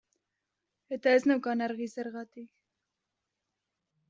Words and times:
Eta 0.97 1.13
ez 1.17 1.21
neukan 1.31 1.61
argi 1.67 1.89
zergatik. 1.97 2.49